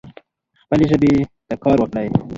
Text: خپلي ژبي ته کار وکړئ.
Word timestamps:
خپلي 0.63 0.85
ژبي 0.91 1.11
ته 1.47 1.55
کار 1.63 1.77
وکړئ. 1.79 2.07